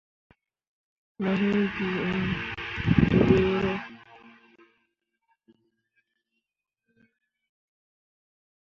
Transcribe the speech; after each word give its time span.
Mo 1.21 1.31
hiŋ 1.39 1.51
bii 1.73 1.97
iŋ 2.09 2.23
dǝyeero. 3.27 3.73